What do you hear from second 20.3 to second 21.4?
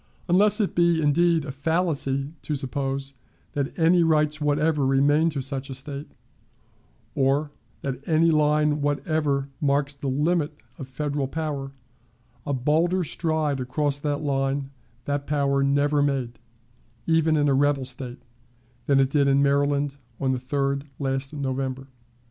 the 3d of last